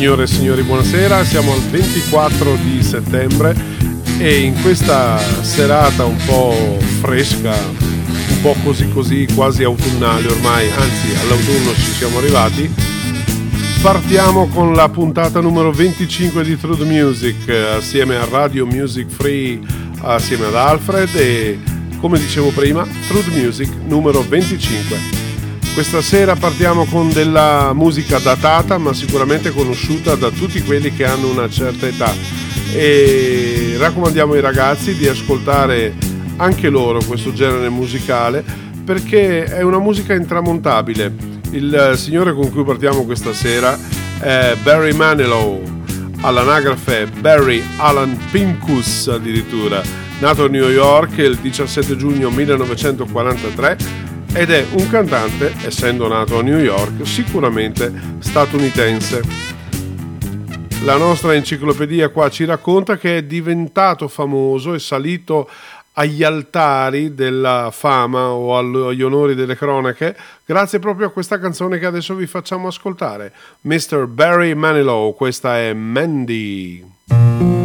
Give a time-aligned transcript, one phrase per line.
[0.00, 1.22] Signore e signori, buonasera.
[1.24, 3.54] Siamo al 24 di settembre
[4.18, 11.14] e in questa serata un po' fresca, un po' così così, quasi autunnale ormai, anzi
[11.20, 12.72] all'autunno ci siamo arrivati,
[13.82, 19.60] partiamo con la puntata numero 25 di True the Music assieme a Radio Music Free,
[20.00, 21.58] assieme ad Alfred e
[22.00, 25.19] come dicevo prima, True the Music numero 25.
[25.72, 31.30] Questa sera partiamo con della musica datata ma sicuramente conosciuta da tutti quelli che hanno
[31.30, 32.12] una certa età.
[32.74, 35.94] E raccomandiamo ai ragazzi di ascoltare
[36.36, 38.44] anche loro questo genere musicale
[38.84, 41.14] perché è una musica intramontabile.
[41.52, 43.78] Il signore con cui partiamo questa sera
[44.18, 45.62] è Barry Manilow,
[46.20, 49.80] all'anagrafe Barry Alan Pincus addirittura,
[50.18, 53.99] nato a New York il 17 giugno 1943
[54.32, 59.22] ed è un cantante, essendo nato a New York, sicuramente statunitense.
[60.84, 65.50] La nostra enciclopedia qua ci racconta che è diventato famoso e salito
[65.94, 70.16] agli altari della fama o agli onori delle cronache
[70.46, 73.32] grazie proprio a questa canzone che adesso vi facciamo ascoltare.
[73.62, 74.06] Mr.
[74.06, 77.59] Barry Manilow, questa è Mandy.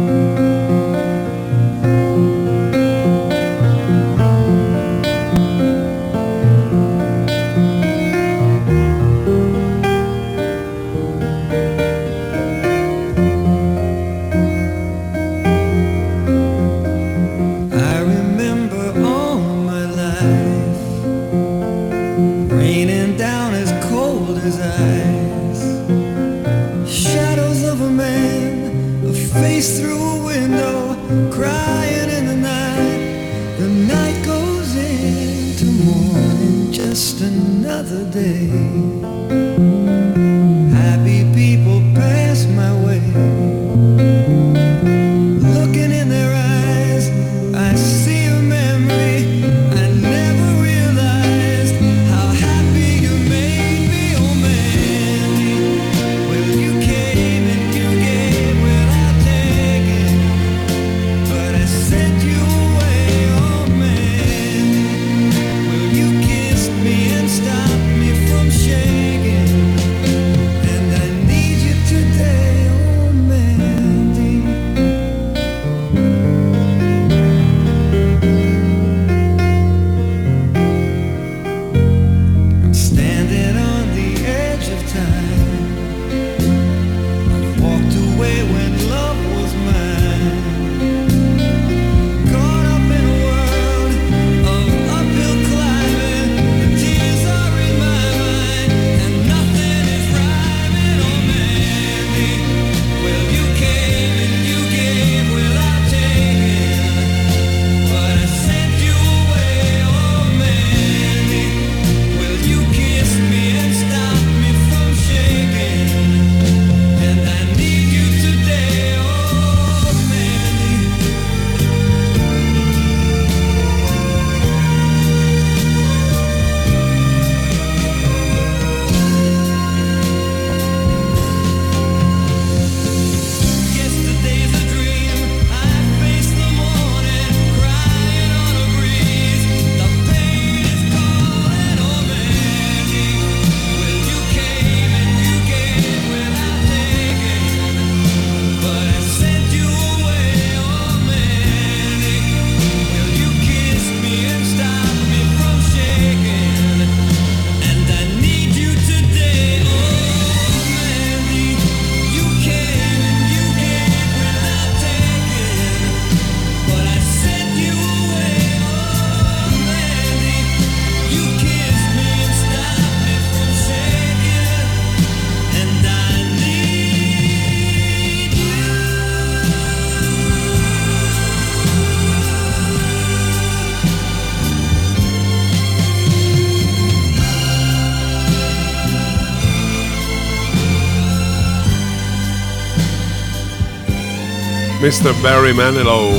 [194.86, 195.20] Mr.
[195.20, 196.12] Barry Manilow,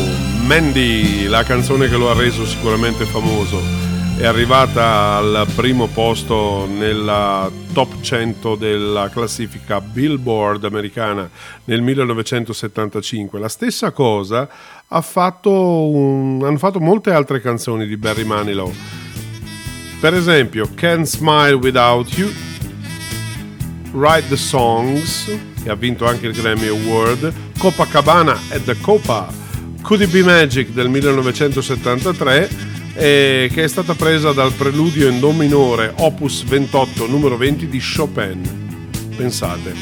[0.46, 3.62] Mandy, la canzone che lo ha reso sicuramente famoso,
[4.18, 11.30] è arrivata al primo posto nella top 100 della classifica Billboard americana
[11.64, 13.40] nel 1975.
[13.40, 14.50] La stessa cosa
[14.86, 18.74] ha fatto un, hanno fatto molte altre canzoni di Barry Manilow.
[20.02, 22.30] Per esempio, Can't Smile Without You,
[23.94, 25.32] Write the Songs,
[25.64, 29.28] che ha vinto anche il Grammy Award, Copacabana at the Copa,
[29.82, 32.50] Could It Be Magic del 1973,
[32.94, 37.82] eh, che è stata presa dal preludio in Do minore opus 28 numero 20 di
[37.82, 38.42] Chopin.
[39.16, 39.74] Pensate,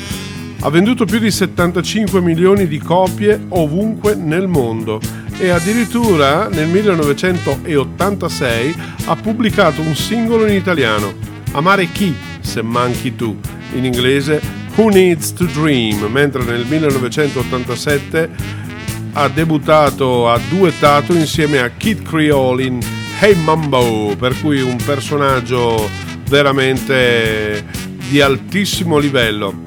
[0.61, 5.01] ha venduto più di 75 milioni di copie ovunque nel mondo
[5.37, 8.75] e addirittura nel 1986
[9.05, 13.39] ha pubblicato un singolo in italiano, Amare chi se manchi tu,
[13.75, 14.41] in inglese
[14.75, 18.29] Who Needs to Dream, mentre nel 1987
[19.13, 22.79] ha debuttato, ha duettato insieme a Kid Creole in
[23.19, 25.89] Hey Mambo, per cui un personaggio
[26.27, 27.65] veramente
[28.09, 29.63] di altissimo livello.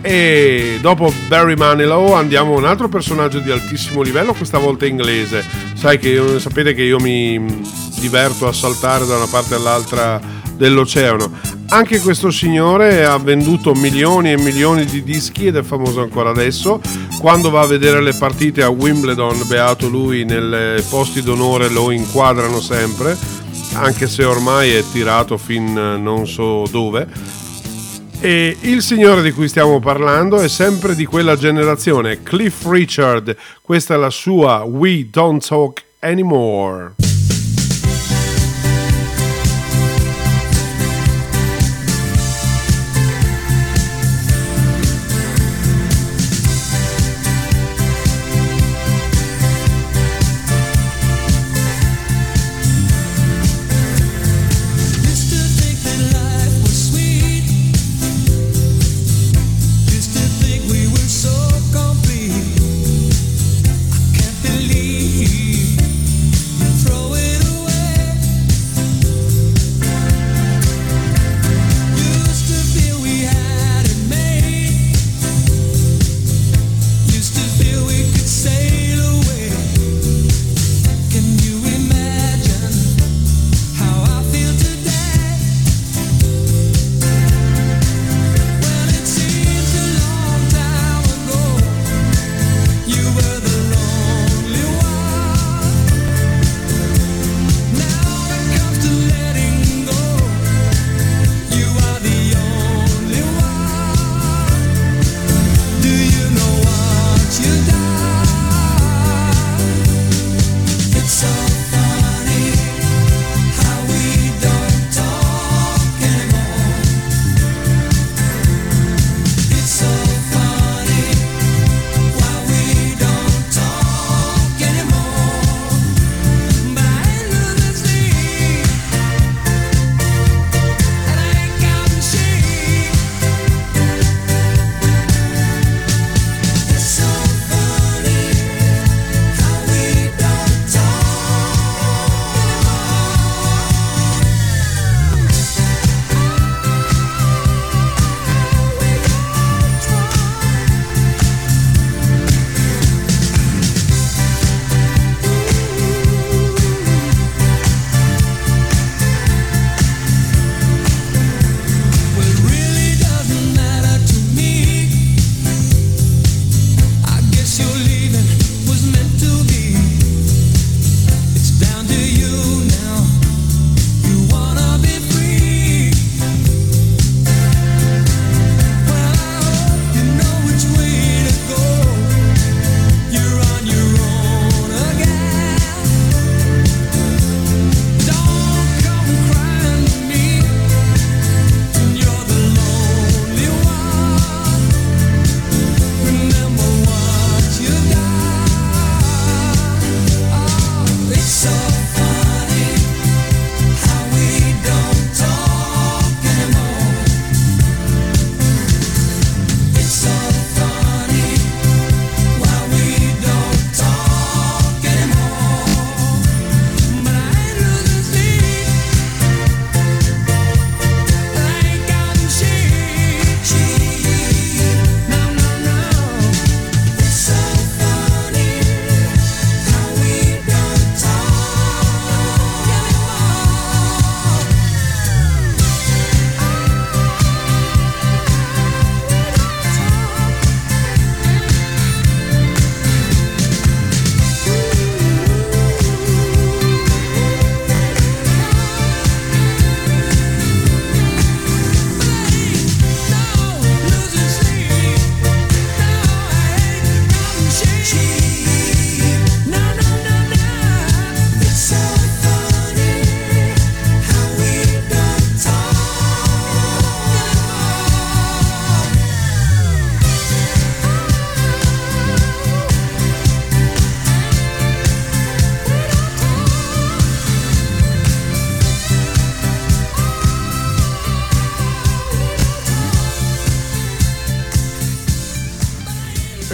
[0.00, 5.44] E dopo Barry Manilow andiamo a un altro personaggio di altissimo livello, questa volta inglese.
[5.84, 7.62] Che io, sapete che io mi
[7.98, 10.20] diverto a saltare da una parte all'altra
[10.56, 11.30] dell'oceano.
[11.74, 16.80] Anche questo signore ha venduto milioni e milioni di dischi ed è famoso ancora adesso.
[17.18, 22.60] Quando va a vedere le partite a Wimbledon, beato lui, nei posti d'onore lo inquadrano
[22.60, 23.18] sempre,
[23.72, 27.08] anche se ormai è tirato fin non so dove.
[28.20, 33.36] E il signore di cui stiamo parlando è sempre di quella generazione, Cliff Richard.
[33.60, 37.03] Questa è la sua We Don't Talk Anymore.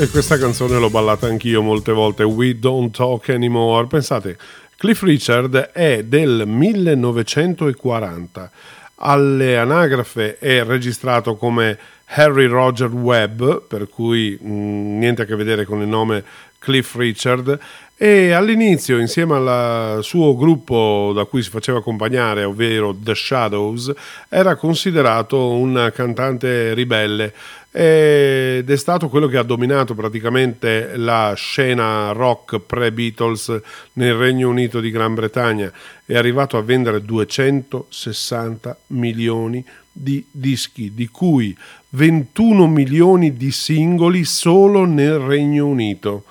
[0.00, 3.86] E questa canzone l'ho ballata anch'io molte volte, We Don't Talk Anymore.
[3.86, 4.38] Pensate,
[4.78, 8.50] Cliff Richard è del 1940.
[8.94, 15.36] Alle anagrafe è registrato come Harry Roger Webb, per cui mh, mm, niente a che
[15.36, 16.24] vedere con il nome
[16.58, 17.58] Cliff Richard,
[17.94, 23.92] e all'inizio insieme al suo gruppo da cui si faceva accompagnare, ovvero The Shadows,
[24.30, 27.34] era considerato un cantante ribelle
[27.72, 33.60] ed è stato quello che ha dominato praticamente la scena rock pre-Beatles
[33.92, 35.72] nel Regno Unito di Gran Bretagna.
[36.04, 41.56] È arrivato a vendere 260 milioni di dischi, di cui
[41.90, 46.24] 21 milioni di singoli solo nel Regno Unito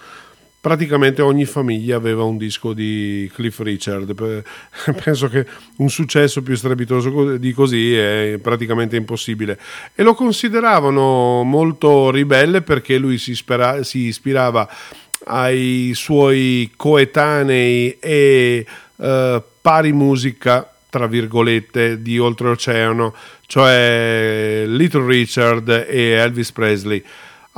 [0.61, 4.13] praticamente ogni famiglia aveva un disco di Cliff Richard.
[5.03, 5.45] Penso che
[5.77, 9.59] un successo più strepitoso di così è praticamente impossibile.
[9.95, 14.67] E lo consideravano molto ribelle perché lui si, spera- si ispirava
[15.25, 23.13] ai suoi coetanei e uh, pari musica, tra virgolette, di oltreoceano,
[23.45, 27.03] cioè Little Richard e Elvis Presley.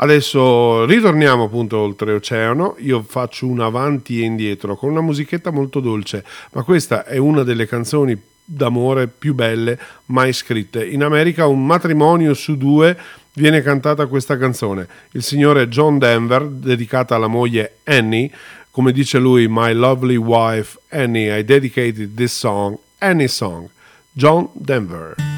[0.03, 6.25] Adesso ritorniamo appunto oltreoceano, io faccio un avanti e indietro con una musichetta molto dolce,
[6.53, 10.83] ma questa è una delle canzoni d'amore più belle mai scritte.
[10.83, 12.97] In America un matrimonio su due
[13.33, 14.87] viene cantata questa canzone.
[15.11, 18.31] Il signore John Denver, dedicata alla moglie Annie,
[18.71, 23.69] come dice lui, My lovely wife Annie, I dedicated this song, Annie Song.
[24.13, 25.30] John Denver.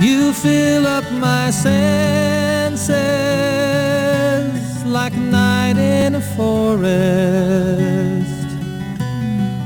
[0.00, 2.88] You fill up my senses
[4.86, 6.86] like a night in a forest,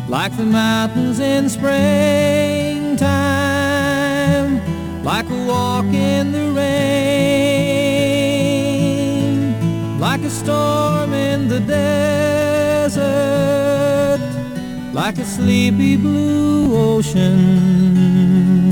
[0.09, 3.03] like the mountains in springtime,
[5.05, 6.71] like a walk in the rain,
[10.01, 12.99] like a storm in the desert,
[14.95, 18.72] like a sleepy blue ocean.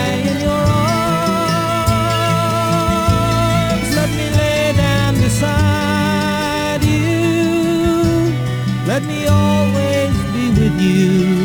[10.81, 11.40] you.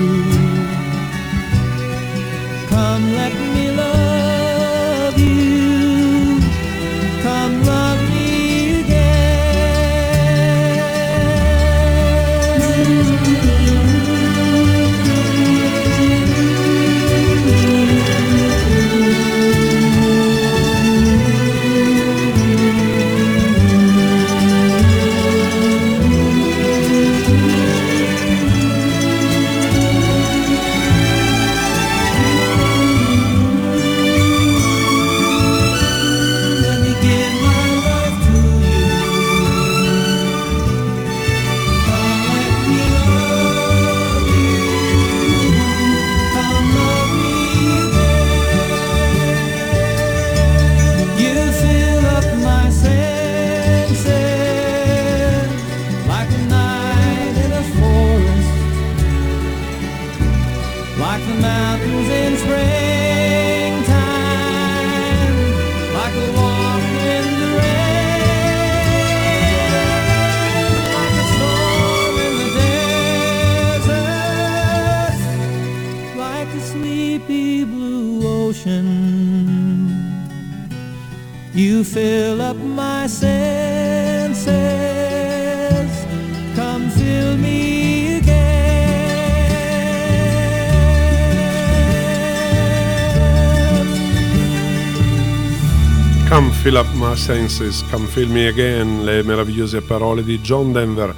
[97.17, 101.15] Senses, come fill me again, le meravigliose parole di John Denver.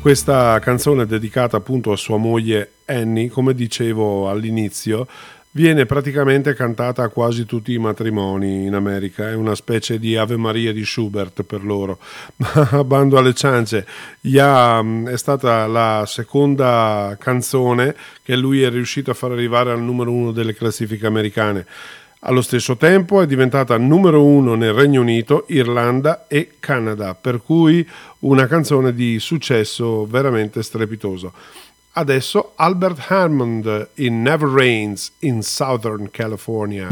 [0.00, 5.06] Questa canzone è dedicata appunto a sua moglie Annie, come dicevo all'inizio,
[5.52, 10.36] viene praticamente cantata a quasi tutti i matrimoni in America, è una specie di Ave
[10.36, 11.98] Maria di Schubert per loro.
[12.36, 13.86] Ma bando alle ciance,
[14.38, 19.80] ha, mm, è stata la seconda canzone che lui è riuscito a far arrivare al
[19.80, 21.66] numero uno delle classifiche americane.
[22.26, 27.86] Allo stesso tempo è diventata numero uno nel Regno Unito, Irlanda e Canada, per cui
[28.20, 31.34] una canzone di successo veramente strepitoso.
[31.92, 36.88] Adesso Albert Hammond in Never Rains in Southern California.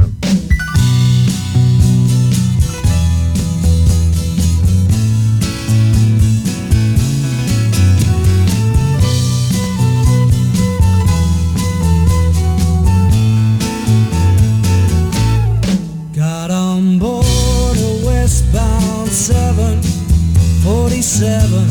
[21.12, 21.66] seven.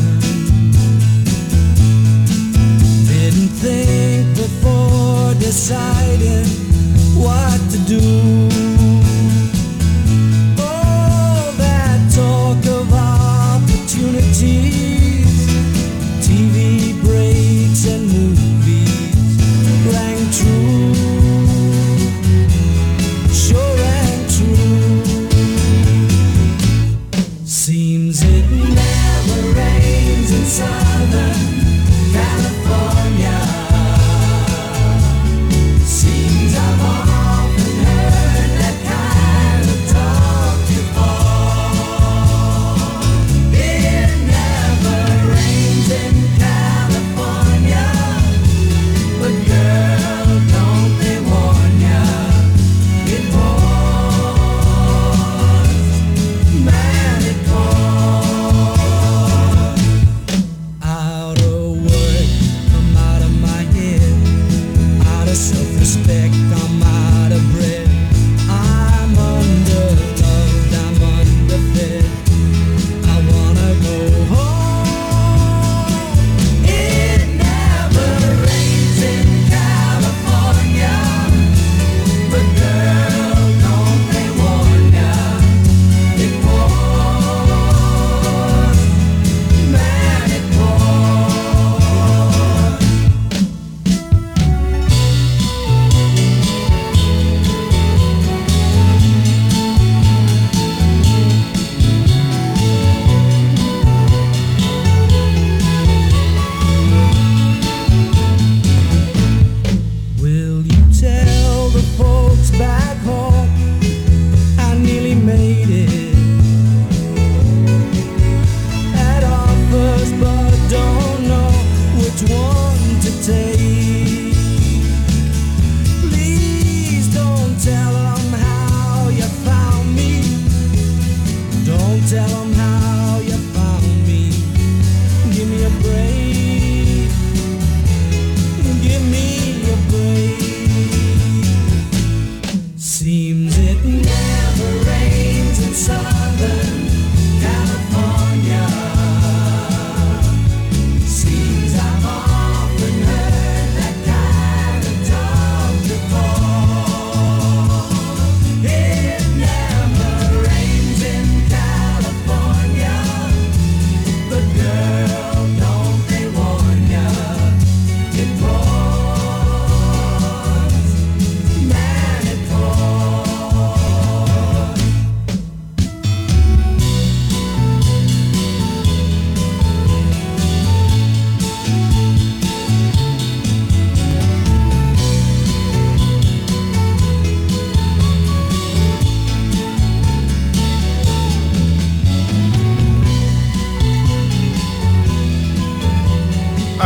[3.08, 6.46] Didn't think before deciding
[7.18, 8.71] what to do.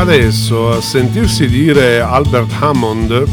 [0.06, 3.24] Adesso a sentirsi dire Albert Hammond,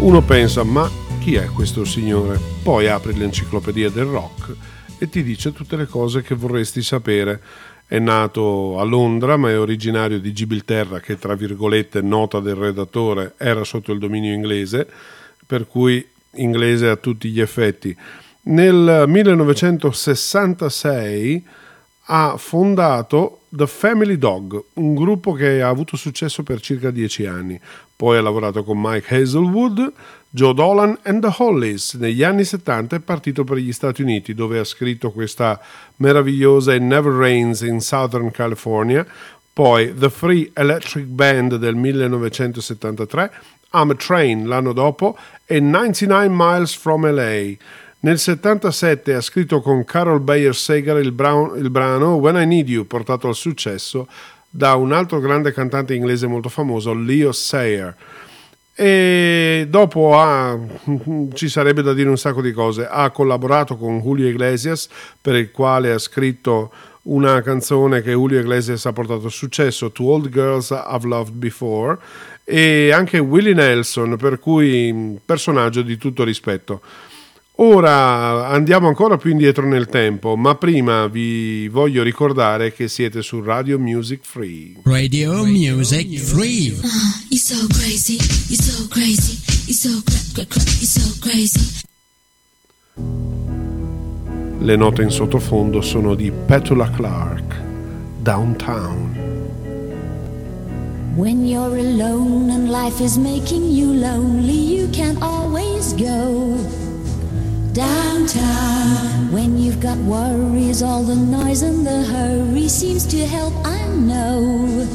[0.00, 0.86] uno pensa ma
[1.18, 2.38] chi è questo signore?
[2.62, 4.54] Poi apri l'enciclopedia del rock
[4.98, 7.40] e ti dice tutte le cose che vorresti sapere.
[7.86, 13.32] È nato a Londra ma è originario di Gibilterra che tra virgolette nota del redattore
[13.38, 14.86] era sotto il dominio inglese,
[15.46, 17.96] per cui inglese a tutti gli effetti.
[18.42, 21.42] Nel 1966
[22.06, 27.60] ha fondato The Family Dog, un gruppo che ha avuto successo per circa dieci anni.
[27.94, 29.92] Poi ha lavorato con Mike Hazelwood,
[30.30, 31.94] Joe Dolan and the Hollies.
[31.94, 35.60] Negli anni 70 è partito per gli Stati Uniti, dove ha scritto questa
[35.96, 39.06] meravigliosa It Never Rains in Southern California.
[39.52, 43.30] Poi The Free Electric Band del 1973,
[43.74, 47.54] I'm a Train l'anno dopo e 99 Miles from LA.
[48.04, 51.14] Nel 77 ha scritto con Carol Bayer Sager il,
[51.56, 54.08] il, brano When I Need You, portato al successo
[54.50, 57.94] da un altro grande cantante inglese molto famoso, Leo Sayer.
[58.74, 60.58] E dopo ha,
[61.34, 62.88] ci sarebbe da dire un sacco di cose.
[62.90, 64.88] Ha collaborato con Julio Iglesias,
[65.20, 70.28] per il quale ha scritto una canzone che Julio Iglesias ha portato successo, To Old
[70.28, 71.98] Girls I've Loved Before,
[72.42, 76.80] e anche Willie Nelson, per cui personaggio di tutto rispetto.
[77.64, 83.40] Ora andiamo ancora più indietro nel tempo, ma prima vi voglio ricordare che siete su
[83.40, 84.80] Radio Music Free.
[84.82, 86.72] Radio Music Free.
[86.72, 86.88] Uh,
[87.30, 88.14] you so crazy,
[88.48, 91.82] you so crazy, you so cra- cra- cra- you so crazy.
[94.58, 97.62] Le note in sottofondo sono di Petula Clark,
[98.22, 99.20] Downtown.
[101.14, 106.90] When you're alone and life is making you lonely, you can always go
[107.72, 109.32] downtown.
[109.32, 114.86] When you've got worries, all the noise and the hurry seems to help, I know.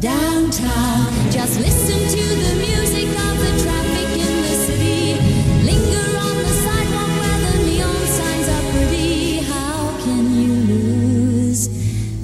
[0.00, 5.14] Downtown, just listen to the music of the traffic in the city.
[5.66, 9.38] Linger on the sidewalk where the neon signs are pretty.
[9.50, 11.68] How can you lose?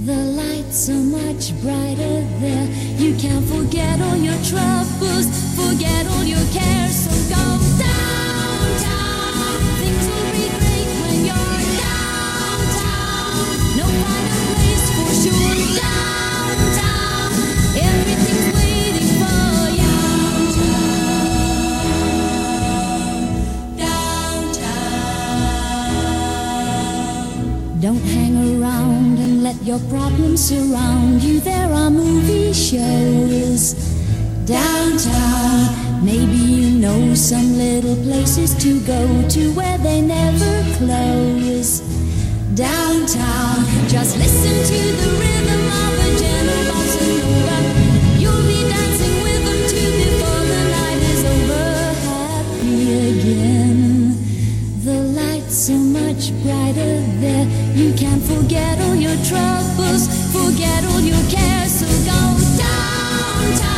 [0.07, 2.69] The lights are much brighter there.
[2.97, 5.27] You can forget all your troubles,
[5.57, 6.95] forget all your cares.
[7.05, 7.43] So go
[7.79, 7.96] downtown.
[27.87, 31.41] Don't hang around and let your problems surround you.
[31.41, 33.75] There are movie shows
[34.45, 36.05] downtown.
[36.05, 41.86] Maybe you know some little places to go to where they never close.
[42.57, 47.05] Downtown, just listen to the rhythm of a gentle bossa.
[48.19, 51.69] You'll be dancing with them too before the night is over.
[52.09, 52.81] Happy
[53.13, 54.17] again.
[54.85, 57.47] The lights are much brighter there.
[57.75, 61.73] You can forget all your troubles, forget all your cares.
[61.81, 62.21] So go
[62.57, 63.76] downtown,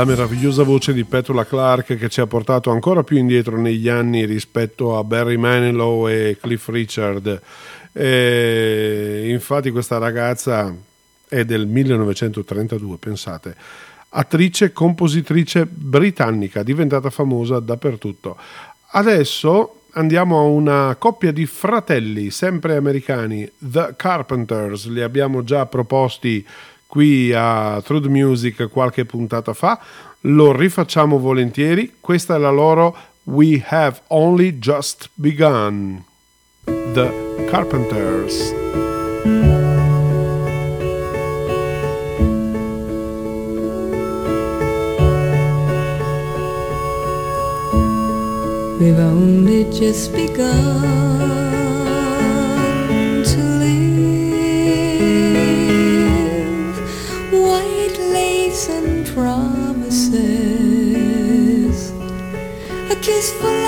[0.00, 4.24] La meravigliosa voce di Petula Clark che ci ha portato ancora più indietro negli anni
[4.24, 7.42] rispetto a Barry Manilow e Cliff Richard.
[7.92, 10.74] E infatti questa ragazza
[11.28, 13.54] è del 1932, pensate.
[14.08, 18.38] Attrice, compositrice britannica, diventata famosa dappertutto.
[18.92, 24.86] Adesso andiamo a una coppia di fratelli, sempre americani, The Carpenters.
[24.86, 26.42] Li abbiamo già proposti
[26.90, 29.80] qui a Truth Music qualche puntata fa.
[30.22, 31.94] Lo rifacciamo volentieri.
[32.00, 36.04] Questa è la loro We Have Only Just Begun.
[36.64, 38.52] The Carpenters.
[48.80, 51.39] We've only just begun
[63.20, 63.59] A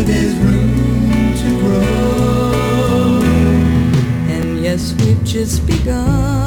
[0.00, 3.20] where there's room to grow.
[4.28, 6.40] And yes, we've just begun.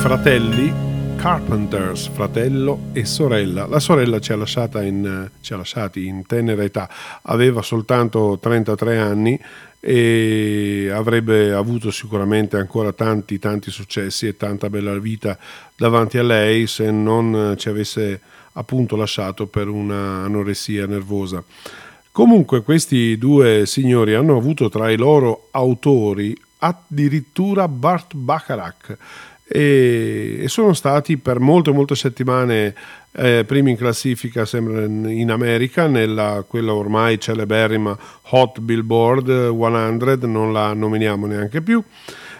[0.00, 0.89] Fratelli
[1.20, 3.66] Carpenters, fratello e sorella.
[3.66, 4.38] La sorella ci ha,
[4.80, 6.88] in, ci ha lasciati in tenera età,
[7.24, 9.38] aveva soltanto 33 anni
[9.78, 15.36] e avrebbe avuto sicuramente ancora tanti tanti successi e tanta bella vita
[15.76, 18.20] davanti a lei se non ci avesse
[18.54, 21.44] appunto lasciato per una anoressia nervosa.
[22.10, 28.96] Comunque questi due signori hanno avuto tra i loro autori addirittura Bart Bacharach
[29.52, 32.72] e, sono stati per molte molte settimane
[33.12, 37.98] eh, primi in classifica sempre in America nella quella ormai celeberrima
[38.30, 41.82] Hot Billboard 100 non la nominiamo neanche più.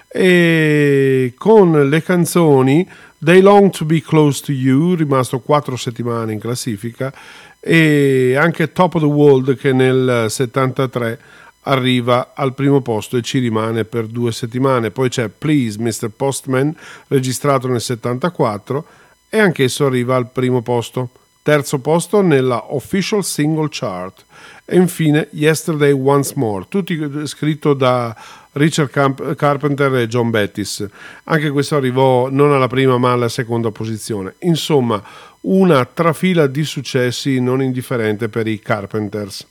[0.06, 6.38] E con le canzoni They Long to Be Close to You rimasto quattro settimane in
[6.38, 7.12] classifica
[7.58, 11.18] e anche Top of the World che nel 73
[11.62, 14.90] arriva al primo posto e ci rimane per due settimane.
[14.90, 16.10] Poi c'è Please Mr.
[16.10, 16.74] Postman,
[17.08, 18.86] registrato nel 74
[19.28, 21.10] e anch'esso arriva al primo posto.
[21.42, 24.24] Terzo posto nella Official Single Chart.
[24.64, 28.14] E infine Yesterday Once More, tutti scritto da
[28.52, 30.86] Richard Camp- Carpenter e John Bettis.
[31.24, 34.34] Anche questo arrivò non alla prima ma alla seconda posizione.
[34.40, 35.02] Insomma,
[35.42, 39.46] una trafila di successi non indifferente per i Carpenters.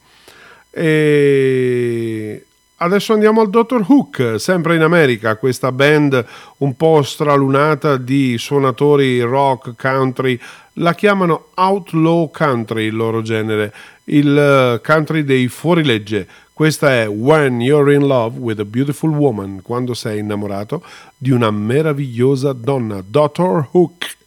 [0.82, 2.46] E
[2.78, 3.84] adesso andiamo al Dr.
[3.86, 6.26] Hook, sempre in America, questa band
[6.60, 10.40] un po' stralunata di suonatori rock, country,
[10.76, 13.74] la chiamano outlaw country il loro genere,
[14.06, 16.26] il country dei fuorilegge.
[16.54, 20.82] Questa è When You're in Love with a Beautiful Woman, quando sei innamorato
[21.18, 23.68] di una meravigliosa donna, Dr.
[23.72, 24.19] Hook.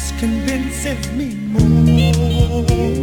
[0.00, 2.99] just convinces me more.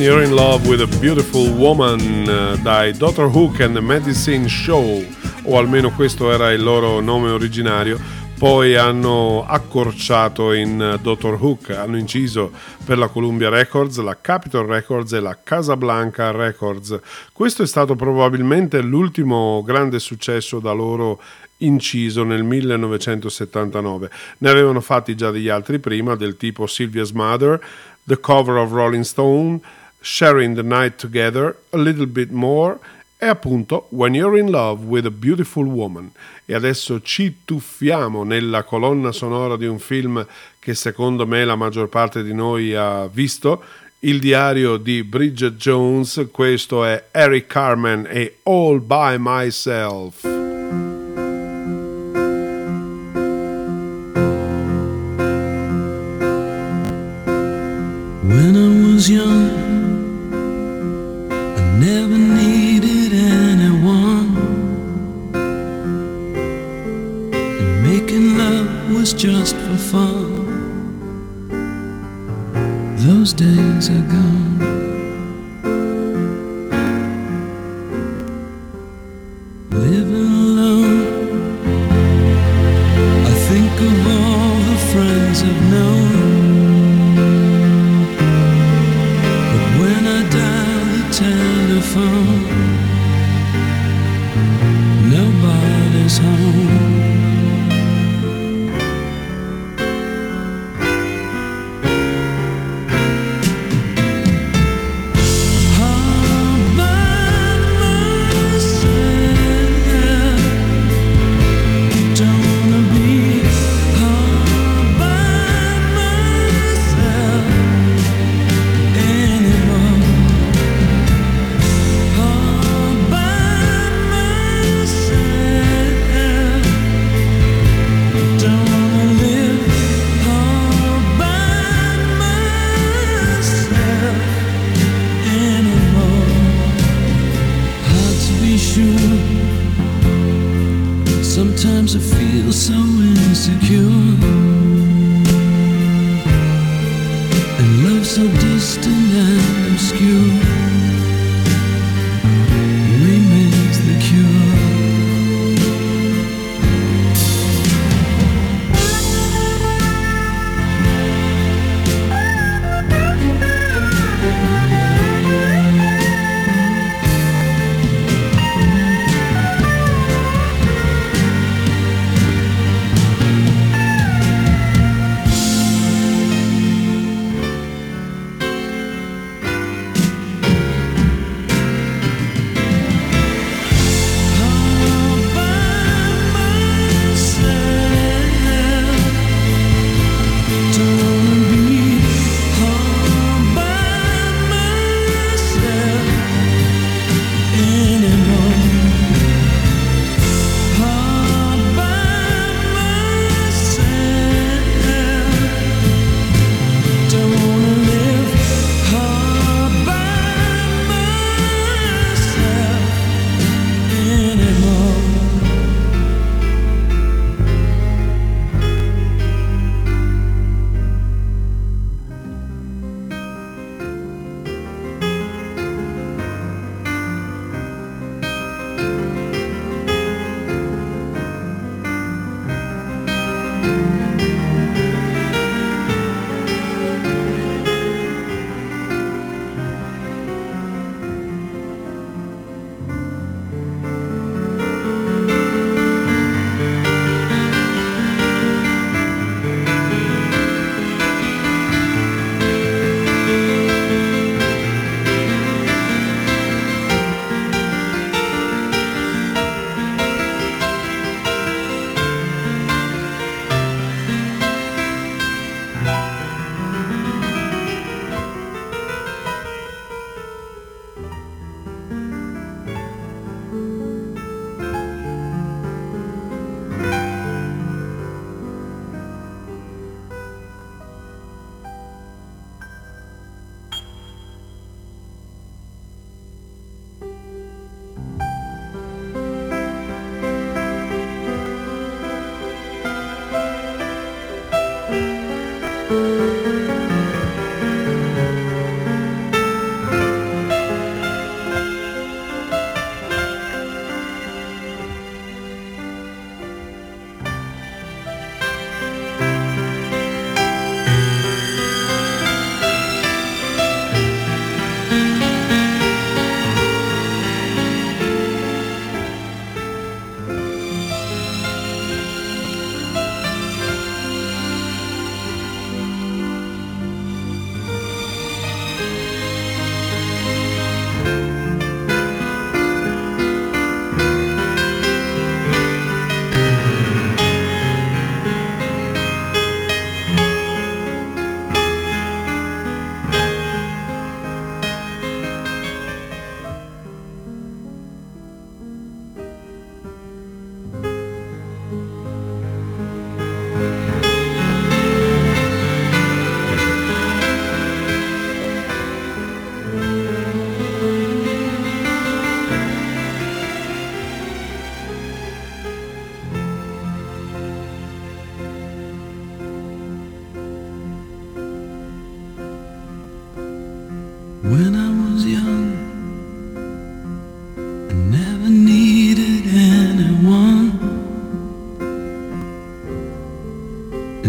[0.00, 3.26] When You're in Love with a Beautiful Woman eh, dai Dr.
[3.26, 5.04] Hook and the Medicine Show,
[5.42, 8.00] o almeno questo era il loro nome originario.
[8.38, 11.36] Poi hanno accorciato in eh, Dr.
[11.38, 12.50] Hook, hanno inciso
[12.82, 16.98] per la Columbia Records, la Capitol Records e la Casablanca Records.
[17.34, 21.20] Questo è stato probabilmente l'ultimo grande successo da loro
[21.58, 24.10] inciso nel 1979.
[24.38, 27.60] Ne avevano fatti già degli altri prima, del tipo Sylvia's Mother,
[28.02, 29.60] The Cover of Rolling Stone,
[30.00, 32.78] Sharing the Night Together, A Little Bit More
[33.18, 36.10] e appunto When You're in Love with a Beautiful Woman.
[36.46, 40.26] E adesso ci tuffiamo nella colonna sonora di un film
[40.58, 43.62] che secondo me la maggior parte di noi ha visto,
[44.00, 50.39] il diario di Bridget Jones, questo è Eric Carmen e All by Myself.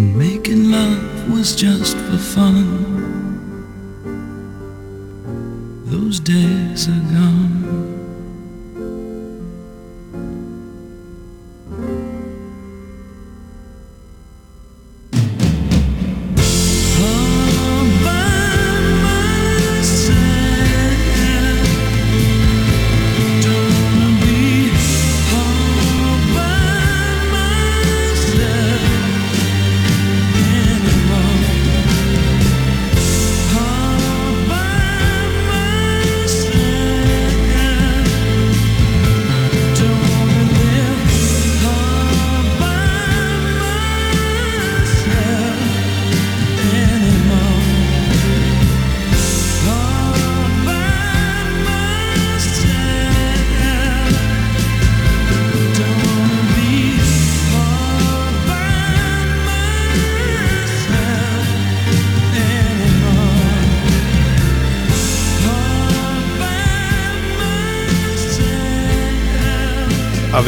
[0.02, 2.66] And making love was just for fun.
[5.86, 7.81] Those days are gone.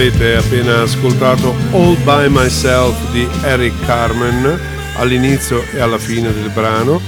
[0.05, 4.59] Avete appena ascoltato All By Myself di Eric Carmen
[4.97, 6.99] all'inizio e alla fine del brano,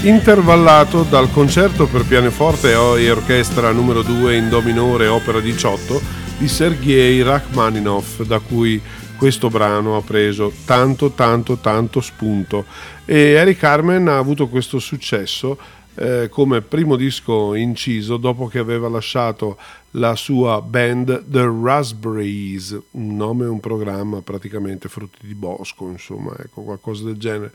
[0.00, 6.02] intervallato dal concerto per pianoforte e orchestra numero 2 in Do minore opera 18
[6.38, 8.82] di Sergei Rachmaninoff, da cui
[9.16, 12.64] questo brano ha preso tanto tanto tanto spunto.
[13.04, 15.56] E Eric Carmen ha avuto questo successo
[15.96, 19.56] eh, come primo disco inciso dopo che aveva lasciato
[19.92, 26.34] la sua band The Raspberries, un nome e un programma praticamente frutti di bosco, insomma,
[26.38, 27.52] ecco qualcosa del genere.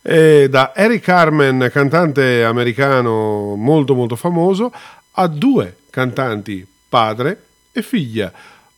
[0.00, 4.72] E da Eric Carmen, cantante americano molto molto famoso,
[5.12, 8.32] a due cantanti, padre e figlia,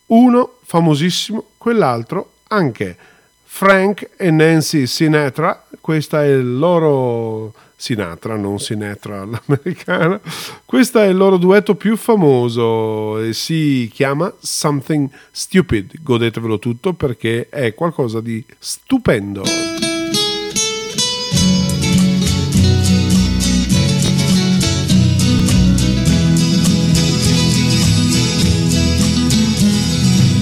[0.07, 2.97] uno famosissimo, quell'altro anche.
[3.43, 10.19] Frank e Nancy Sinatra, questa è il loro Sinatra, non Sinatra all'americana.
[10.63, 16.01] Questo è il loro duetto più famoso e si chiama Something Stupid.
[16.01, 19.43] Godetevelo tutto perché è qualcosa di stupendo.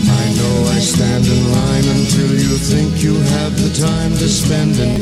[0.06, 4.80] I know I stand in line until you think you have the time to spend
[4.80, 5.02] an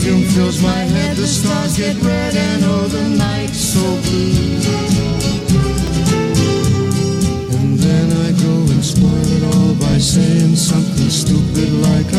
[0.00, 4.56] perfume fills my head, the stars get red and oh the night's so blue.
[7.58, 12.09] And then I go and spoil it all by saying something stupid like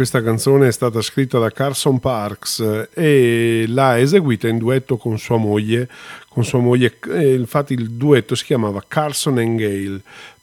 [0.00, 5.18] questa canzone è stata scritta da Carson Parks eh, e l'ha eseguita in duetto con
[5.18, 5.90] sua moglie.
[6.26, 10.00] Con sua moglie eh, infatti il duetto si chiamava Carson and Gale.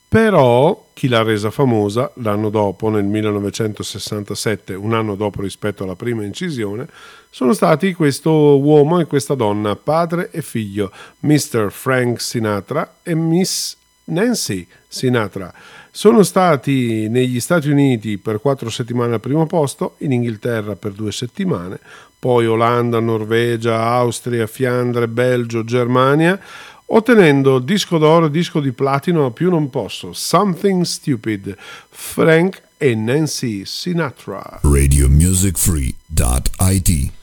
[0.08, 6.24] Però chi l'ha resa famosa l'anno dopo, nel 1967, un anno dopo rispetto alla prima
[6.24, 6.88] incisione,
[7.32, 10.92] sono stati questo uomo e questa donna, padre e figlio,
[11.22, 11.72] Mr.
[11.72, 15.52] Frank Sinatra e Miss Nancy Sinatra.
[15.98, 21.12] Sono stati negli Stati Uniti per quattro settimane al primo posto, in Inghilterra per due
[21.12, 21.80] settimane,
[22.20, 26.40] poi Olanda, Norvegia, Austria, Fiandre, Belgio, Germania,
[26.86, 30.14] ottenendo disco d'oro e disco di platino a più non posso.
[30.14, 31.58] Something Stupid,
[31.90, 34.60] Frank e Nancy Sinatra.
[34.62, 37.17] radiomusicfree.it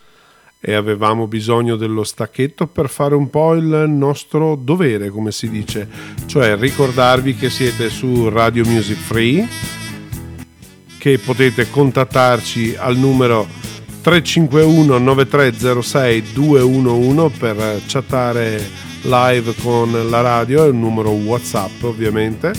[0.67, 5.87] e avevamo bisogno dello stacchetto per fare un po' il nostro dovere, come si dice,
[6.25, 9.47] cioè ricordarvi che siete su Radio Music Free,
[10.97, 13.47] che potete contattarci al numero
[14.01, 18.67] 351 9306 211 per chattare
[19.03, 22.53] live con la radio, è un numero WhatsApp ovviamente.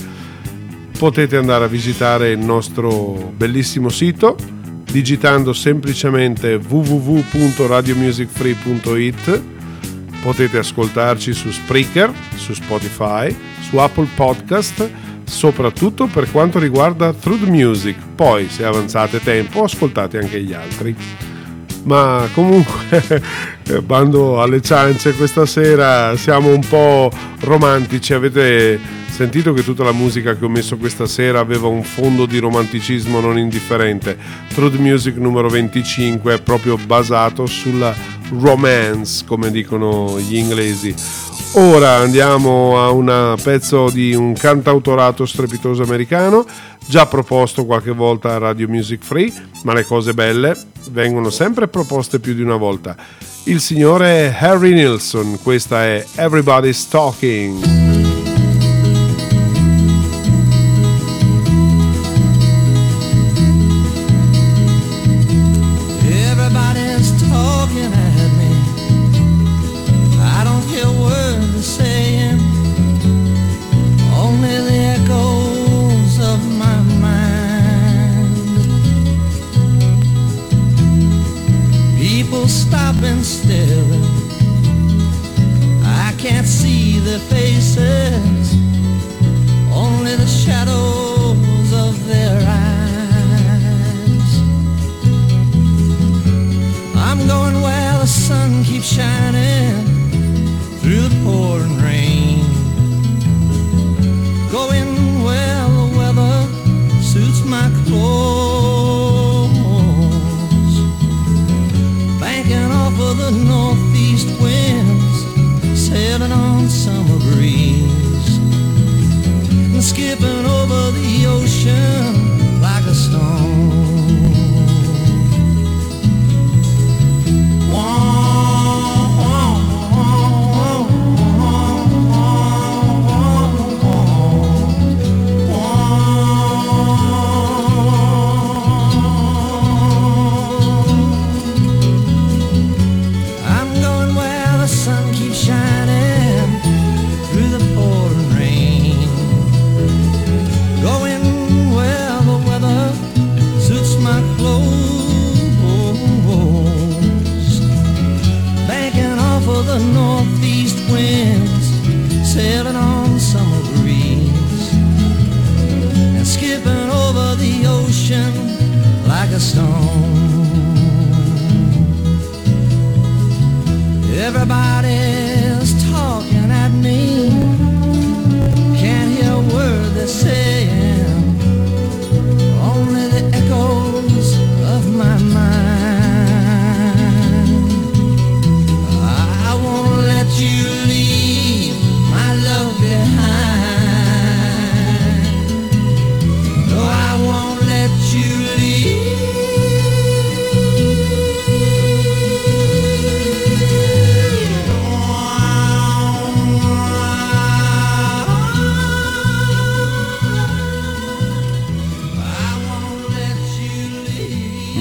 [0.96, 4.55] Potete andare a visitare il nostro bellissimo sito
[4.96, 9.42] digitando semplicemente www.radiomusicfree.it
[10.22, 14.90] potete ascoltarci su Spreaker, su Spotify, su Apple Podcast,
[15.26, 17.98] soprattutto per quanto riguarda Through the Music.
[18.16, 20.96] Poi, se avanzate tempo, ascoltate anche gli altri.
[21.84, 23.22] Ma comunque,
[23.84, 28.14] bando alle ciance, questa sera siamo un po' romantici.
[28.14, 28.80] Avete
[29.16, 33.22] sentito che tutta la musica che ho messo questa sera aveva un fondo di romanticismo
[33.22, 34.18] non indifferente.
[34.54, 37.96] Truth Music numero 25 è proprio basato sulla
[38.38, 40.94] romance, come dicono gli inglesi.
[41.54, 46.46] Ora andiamo a un pezzo di un cantautorato strepitoso americano,
[46.86, 49.32] già proposto qualche volta a Radio Music Free,
[49.64, 50.58] ma le cose belle
[50.92, 52.98] vengono sempre proposte più di una volta.
[53.46, 57.85] Il signore Harry Nilsson, questa è Everybody's Talking.
[82.96, 83.94] People stopping still.
[85.84, 88.54] I can't see their faces,
[89.74, 92.82] only the shadows of their eyes.
[96.96, 99.86] I'm going where the sun keeps shining
[100.80, 102.25] through the pouring rain.
[113.26, 113.75] The northeast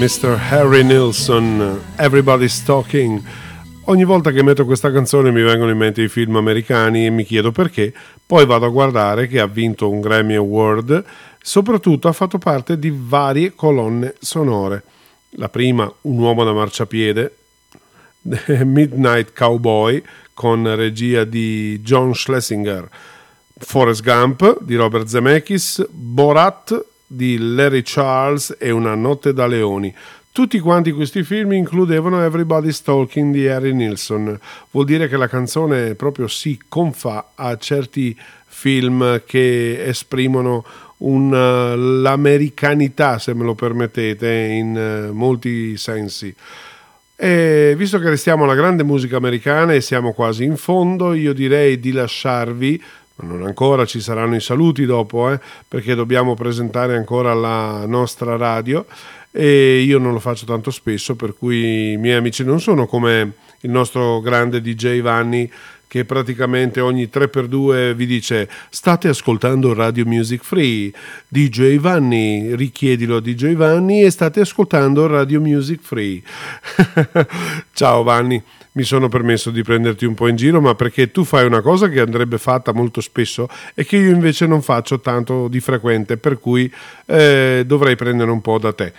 [0.05, 0.37] Mr.
[0.51, 3.19] Harry Nilsson, Everybody's Talking.
[3.85, 7.23] Ogni volta che metto questa canzone mi vengono in mente i film americani e mi
[7.23, 7.91] chiedo perché,
[8.23, 11.03] poi vado a guardare che ha vinto un Grammy Award
[11.41, 14.83] Soprattutto ha fatto parte di varie colonne sonore.
[15.37, 17.35] La prima, Un uomo da marciapiede,
[18.63, 20.03] Midnight Cowboy
[20.35, 22.87] con regia di John Schlesinger,
[23.57, 29.93] Forrest Gump di Robert Zemeckis, Borat di Larry Charles e Una notte da leoni.
[30.31, 34.37] Tutti quanti questi film includevano Everybody's Talking di Harry Nilsson.
[34.71, 40.65] Vuol dire che la canzone proprio si confà a certi film che esprimono
[40.97, 46.33] un, eh, l'americanità, se me lo permettete, in eh, molti sensi.
[47.15, 51.79] E visto che restiamo alla grande musica americana e siamo quasi in fondo, io direi
[51.79, 52.83] di lasciarvi,
[53.17, 58.35] ma non ancora, ci saranno i saluti dopo, eh, perché dobbiamo presentare ancora la nostra
[58.35, 58.85] radio
[59.31, 63.33] e io non lo faccio tanto spesso, per cui i miei amici non sono come
[63.61, 65.51] il nostro grande DJ Vanni
[65.95, 70.91] che praticamente ogni 3x2 vi dice state ascoltando Radio Music Free,
[71.25, 76.21] DJ Vanni, richiedilo a DJ Vanni e state ascoltando Radio Music Free.
[77.71, 78.43] Ciao Vanni,
[78.73, 81.87] mi sono permesso di prenderti un po' in giro, ma perché tu fai una cosa
[81.87, 86.39] che andrebbe fatta molto spesso e che io invece non faccio tanto di frequente, per
[86.39, 86.69] cui
[87.05, 88.91] eh, dovrei prendere un po' da te.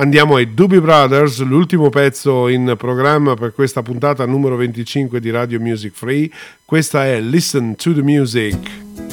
[0.00, 5.58] Andiamo ai Doobie Brothers, l'ultimo pezzo in programma per questa puntata numero 25 di Radio
[5.58, 6.30] Music Free.
[6.64, 9.07] Questa è Listen to the Music.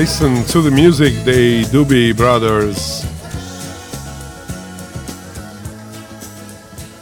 [0.00, 3.06] Listen to the music dei Doobie Brothers.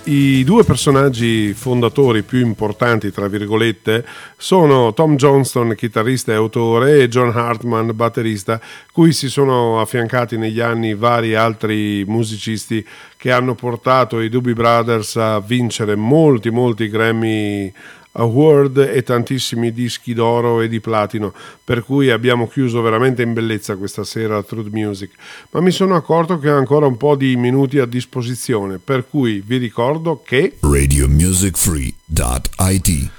[0.03, 4.05] I due personaggi fondatori più importanti, tra virgolette,
[4.37, 10.59] sono Tom Johnston, chitarrista e autore, e John Hartman, batterista, cui si sono affiancati negli
[10.59, 12.85] anni vari altri musicisti
[13.17, 17.73] che hanno portato i Doobie Brothers a vincere molti, molti Grammy
[18.13, 21.33] Award e tantissimi dischi d'oro e di platino,
[21.63, 25.13] per cui abbiamo chiuso veramente in bellezza questa sera Truth Music.
[25.51, 29.41] Ma mi sono accorto che ho ancora un po' di minuti a disposizione, per cui
[29.45, 33.11] vi ricordo che radiomusicfree.it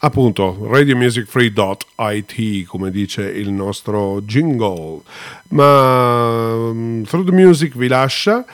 [0.00, 5.00] appunto radiomusicfree.it come dice il nostro jingle
[5.48, 6.70] ma
[7.04, 8.46] Through the Music vi lascia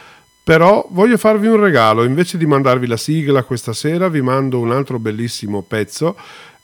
[0.45, 4.73] però voglio farvi un regalo, invece di mandarvi la sigla questa sera vi mando un
[4.73, 6.15] altro bellissimo pezzo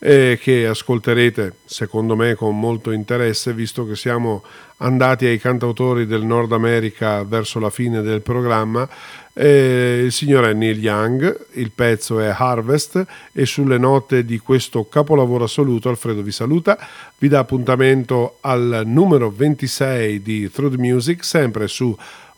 [0.02, 4.42] eh, che ascolterete secondo me con molto interesse visto che siamo
[4.78, 8.88] andati ai cantautori del Nord America verso la fine del programma.
[9.32, 14.88] Eh, il signore è Neil Young, il pezzo è Harvest e sulle note di questo
[14.88, 16.78] capolavoro assoluto Alfredo vi saluta,
[17.18, 21.96] vi dà appuntamento al numero 26 di Through the Music sempre su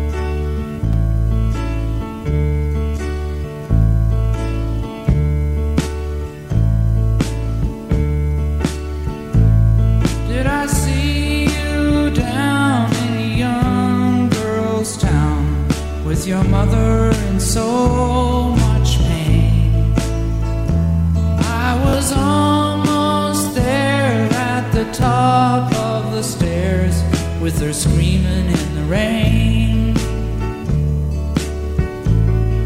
[16.21, 19.95] with your mother in so much pain?
[21.65, 27.03] I was almost there at the top of the stairs
[27.41, 29.95] with her screaming in the rain.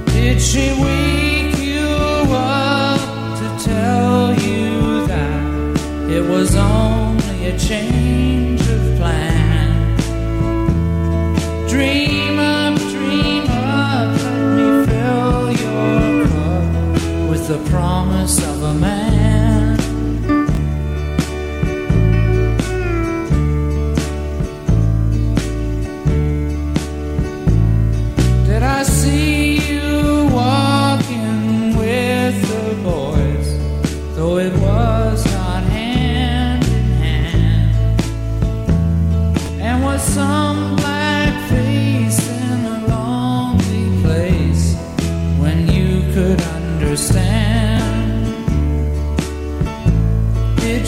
[0.07, 1.87] Did she wake you
[2.35, 3.01] up
[3.39, 8.04] to tell you that it was only a change
[17.49, 19.04] the promise of a man.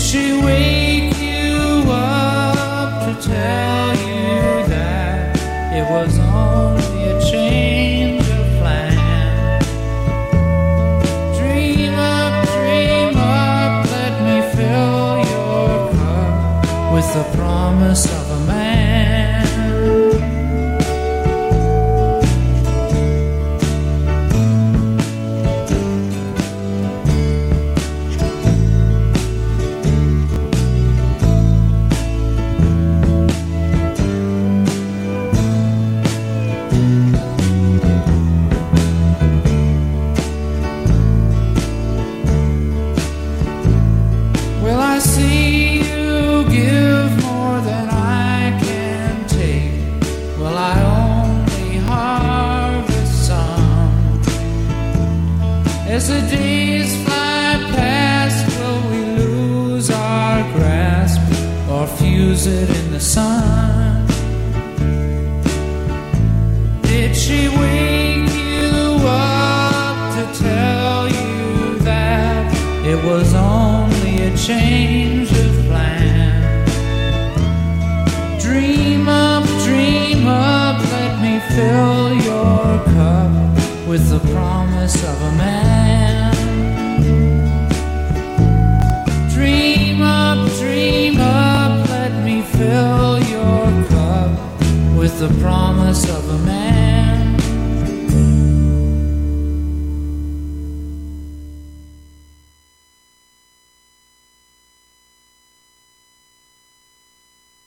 [0.06, 0.65] 是唯。